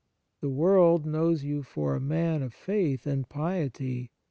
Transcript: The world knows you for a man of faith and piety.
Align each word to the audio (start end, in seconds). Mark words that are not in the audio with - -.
The 0.39 0.49
world 0.49 1.05
knows 1.05 1.43
you 1.43 1.61
for 1.61 1.93
a 1.93 1.99
man 1.99 2.41
of 2.41 2.55
faith 2.55 3.05
and 3.05 3.29
piety. 3.29 4.09